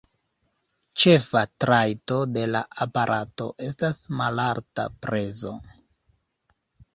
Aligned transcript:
Ĉefa 1.01 1.43
trajto 1.65 2.17
de 2.37 2.45
la 2.53 2.61
aparato 2.87 3.51
estas 3.67 4.01
malalta 4.23 4.87
prezo. 5.05 5.55